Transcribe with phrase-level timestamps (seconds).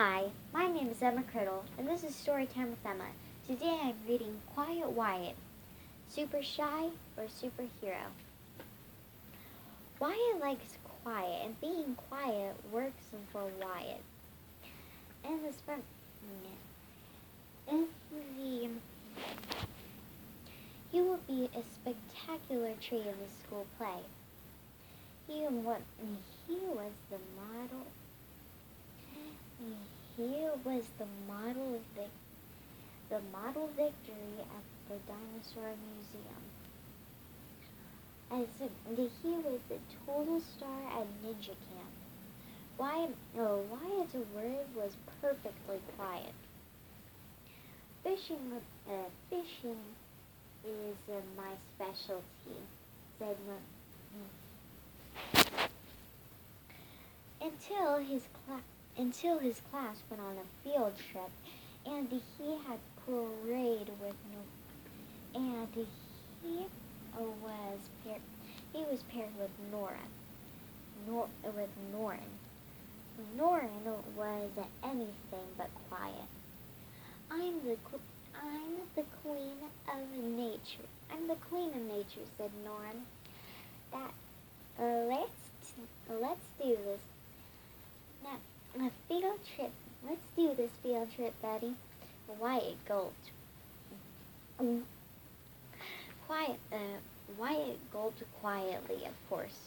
[0.00, 3.08] Hi, my name is Emma Criddle, and this is Storytime with Emma.
[3.48, 5.34] Today I'm reading Quiet Wyatt.
[6.08, 8.06] Super shy or superhero?
[9.98, 14.00] Wyatt likes quiet, and being quiet works for Wyatt.
[15.24, 15.82] And the spread.
[17.68, 18.68] In the
[20.92, 24.04] he will be a spectacular tree in the school play.
[25.26, 27.84] He he was the model
[30.18, 32.06] he was the model of the
[33.08, 36.44] the model victory at the dinosaur museum.
[38.30, 38.68] As
[39.22, 41.94] he was the total star at ninja camp.
[42.76, 43.08] Why
[43.38, 46.34] oh Wyatt's word was perfectly quiet.
[48.02, 48.52] Fishing
[48.88, 48.92] uh,
[49.30, 49.80] fishing
[50.64, 52.58] is uh, my specialty,
[53.20, 53.36] said
[57.40, 58.62] until his class
[58.98, 61.30] until his class went on a field trip
[61.86, 64.16] and he had parade with
[65.34, 65.68] and
[66.42, 66.66] he
[67.18, 68.20] was paired
[68.72, 70.06] he was paired with Nora
[71.06, 72.38] Nor, with Noreen
[73.36, 73.84] Noreen
[74.16, 74.50] was
[74.82, 76.28] anything but quiet
[77.30, 77.76] I'm the
[78.42, 80.86] I'm the queen of nature.
[81.12, 83.02] I'm the queen of nature, said Noreen.
[83.92, 84.12] That
[84.78, 85.72] uh, let's
[86.08, 87.00] let's do this.
[88.80, 89.72] A field trip.
[90.08, 91.74] Let's do this field trip, Betty.
[92.38, 93.30] Wyatt gulped.
[96.26, 96.58] Quiet.
[96.72, 96.76] Uh,
[97.36, 99.58] Wyatt gulped quietly, of course.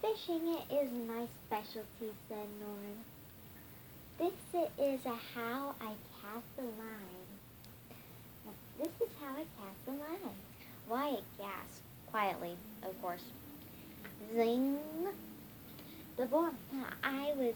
[0.00, 3.04] Fishing is my specialty, said Noreen.
[4.18, 4.32] This
[4.78, 5.00] is
[5.34, 7.28] how I cast the line.
[8.78, 10.36] This is how I cast the line.
[10.88, 13.24] Wyatt gasped, quietly, of course.
[14.34, 14.78] Zing!
[16.16, 16.56] The born,
[17.04, 17.54] I was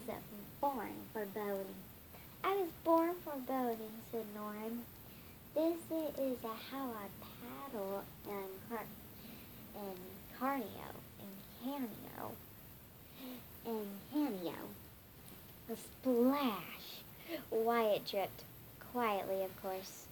[0.61, 1.73] born for boating.
[2.43, 4.83] I was born for boating, said Noreen.
[5.55, 5.79] This
[6.19, 6.37] is
[6.69, 7.07] how I
[7.71, 8.85] paddle and car-
[9.75, 9.97] and
[10.37, 11.33] carnio and
[11.63, 12.31] canio
[13.65, 14.61] and canio.
[15.71, 17.01] A splash.
[17.49, 18.43] Wyatt dripped,
[18.91, 20.05] quietly, of course.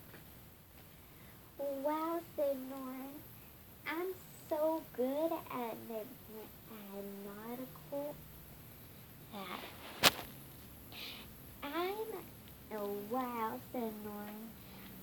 [1.60, 3.22] Wow, said Noreen.
[3.88, 4.08] I'm
[4.50, 6.08] so good at, at
[7.26, 8.16] nautical.
[9.40, 10.12] At,
[11.64, 11.96] I'm,
[12.76, 13.94] oh, wow, said.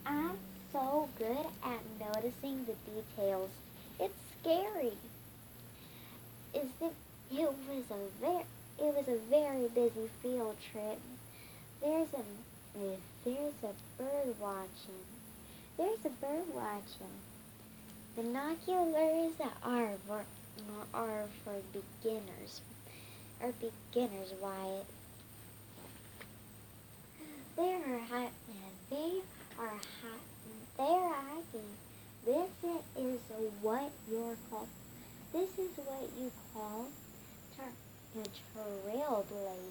[0.05, 0.37] I'm
[0.73, 3.51] so good at noticing the details.
[3.99, 4.93] It's scary.
[6.55, 6.93] Is it,
[7.33, 8.45] it was a very,
[8.79, 11.01] it was a very busy field trip.
[11.83, 12.23] There's a,
[13.25, 15.05] there's a bird watching.
[15.77, 17.17] There's a bird watching.
[18.15, 19.33] Binoculars
[19.63, 20.25] are for,
[20.95, 22.61] are for beginners.
[23.43, 24.87] Are beginners, Wyatt.
[27.57, 28.33] They are hot.
[28.91, 29.21] They
[29.59, 30.23] are hot.
[30.79, 31.71] They are hiking.
[32.25, 32.51] This
[32.97, 33.21] is
[33.63, 34.69] what you're called.
[35.33, 36.87] This is what you call
[38.55, 39.71] trailblazing.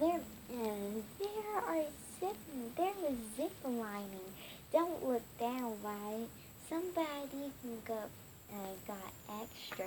[0.00, 1.84] There, there are
[2.20, 2.36] zip,
[2.76, 4.32] there is zip lining.
[4.72, 6.28] Don't look down, right?
[6.68, 7.52] Somebody
[8.52, 9.86] got uh, got extra.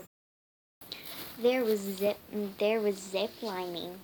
[1.42, 2.18] There was zip,
[2.60, 4.00] there was zip lining.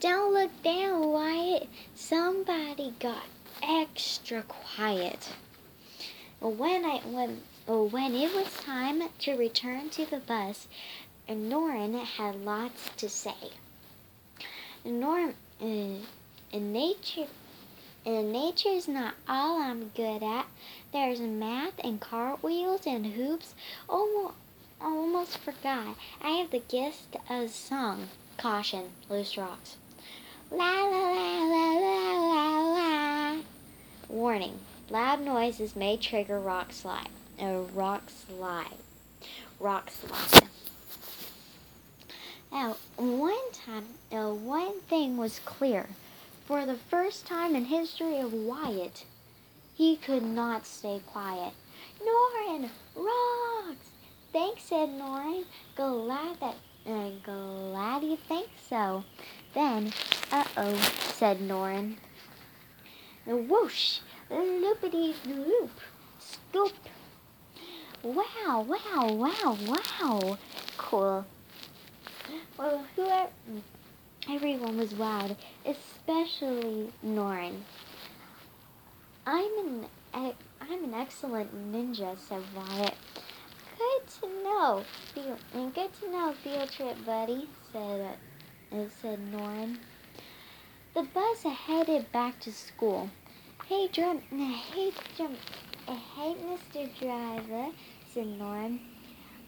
[0.00, 1.68] Don't look down, Wyatt.
[1.94, 3.24] Somebody got
[3.62, 5.32] extra quiet.
[6.40, 10.68] When I when when it was time to return to the bus,
[11.28, 13.50] Noreen had lots to say.
[14.84, 17.26] Norm, uh, nature,
[18.06, 20.46] in nature is not all I'm good at.
[20.92, 23.52] There's math and cartwheels and hoops.
[23.88, 24.34] Almost,
[24.80, 25.96] almost forgot.
[26.22, 28.08] I have the gift of song.
[28.36, 29.76] Caution, loose rocks.
[30.52, 33.42] La la la la la la la.
[34.08, 37.08] Warning: loud noises may trigger rock slide.
[37.40, 38.78] A rock slide.
[39.58, 40.48] Rock slide.
[42.52, 45.88] Now, one time, uh, one thing was clear.
[46.46, 49.04] For the first time in history of Wyatt,
[49.74, 51.52] he could not stay quiet.
[52.00, 53.90] Noreen, rocks!
[54.32, 55.44] Thanks, said Noreen.
[55.74, 56.54] Glad that,
[56.86, 59.02] uh, glad you think so.
[59.54, 59.92] Then,
[60.30, 60.74] uh-oh,
[61.16, 61.96] said Noreen.
[63.26, 63.98] Whoosh!
[64.30, 65.72] Loopity loop!
[66.20, 66.74] Scoop!
[68.04, 70.38] Wow, wow, wow, wow!
[70.76, 71.26] Cool.
[72.56, 73.30] Well, whoever,
[74.28, 77.64] everyone was wowed, especially Noreen.
[79.26, 79.86] I'm an
[80.60, 82.94] I'm an excellent ninja, said Wyatt.
[83.78, 84.84] good to know.
[85.14, 88.16] Field, and good to know, field trip, buddy, said,
[88.72, 89.78] uh, said Noreen.
[90.94, 93.10] The bus headed back to school.
[93.66, 95.36] Hey, drum, hey, drum,
[95.86, 96.98] hey, Mr.
[96.98, 97.68] Driver,
[98.12, 98.80] said Noreen.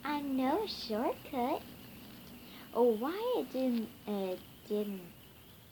[0.04, 1.62] I know a shortcut.
[2.74, 4.36] Oh, Wyatt didn't, uh,
[4.68, 5.00] didn't,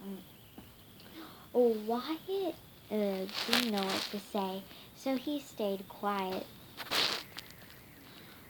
[0.03, 0.19] um,
[1.55, 2.55] oh, Wyatt,
[2.91, 4.63] uh, didn't know what to say,
[4.97, 6.47] so he stayed quiet.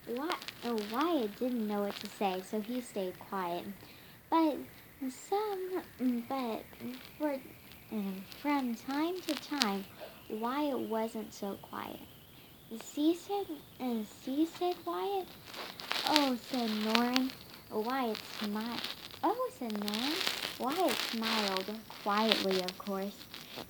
[0.06, 3.64] Why, oh, Wyatt didn't know what to say, so he stayed quiet.
[4.31, 4.56] But
[5.10, 5.82] some,
[6.28, 6.62] but
[7.19, 7.37] for,
[7.90, 9.84] um, from time to time,
[10.31, 12.00] Wyatt wasn't so quiet.
[12.82, 13.46] See, said,
[13.81, 15.26] uh, see, said Wyatt.
[16.08, 17.31] Oh, said Noreen.
[17.70, 18.81] Wyatt smiled.
[19.58, 20.12] Said Noreen.
[20.58, 21.70] Wyatt smiled,
[22.03, 23.17] quietly, of course.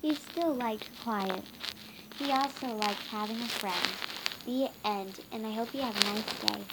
[0.01, 1.43] He still liked quiet.
[2.19, 3.87] He also liked having a friend.
[4.45, 6.65] The end, and I hope you have a nice day.